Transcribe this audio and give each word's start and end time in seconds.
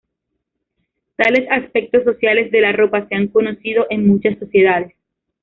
Tales 1.15 1.45
aspectos 1.51 2.03
sociales 2.05 2.49
de 2.49 2.61
la 2.61 2.71
ropa 2.71 3.07
se 3.07 3.13
han 3.13 3.27
conocido 3.27 3.85
en 3.91 4.07
muchas 4.07 4.39
sociedades. 4.39 4.95